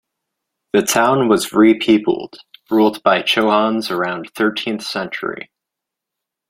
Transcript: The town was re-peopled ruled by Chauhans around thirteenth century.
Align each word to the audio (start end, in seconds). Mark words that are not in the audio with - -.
The 0.73 0.81
town 0.81 1.27
was 1.27 1.53
re-peopled 1.53 2.39
ruled 2.71 3.03
by 3.03 3.21
Chauhans 3.21 3.91
around 3.91 4.31
thirteenth 4.33 4.81
century. 4.81 5.51